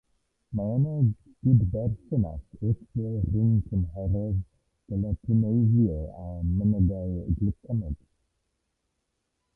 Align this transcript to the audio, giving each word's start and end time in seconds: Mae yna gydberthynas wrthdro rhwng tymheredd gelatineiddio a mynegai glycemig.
Mae 0.59 0.69
yna 0.77 0.93
gydberthynas 1.47 2.47
wrthdro 2.61 3.11
rhwng 3.27 3.53
tymheredd 3.67 4.39
gelatineiddio 4.95 6.01
a 6.25 6.27
mynegai 6.57 7.31
glycemig. 7.39 8.03